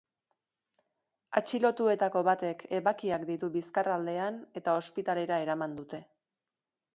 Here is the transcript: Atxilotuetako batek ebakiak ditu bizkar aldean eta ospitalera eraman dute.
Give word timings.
Atxilotuetako 1.41 2.23
batek 2.27 2.65
ebakiak 2.77 3.27
ditu 3.33 3.51
bizkar 3.57 3.91
aldean 3.97 4.41
eta 4.63 4.75
ospitalera 4.81 5.39
eraman 5.47 5.79
dute. 5.83 6.03